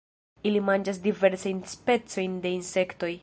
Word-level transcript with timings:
Ili 0.51 0.61
manĝas 0.69 0.99
diversajn 1.03 1.61
specojn 1.75 2.41
de 2.47 2.55
insektoj. 2.61 3.13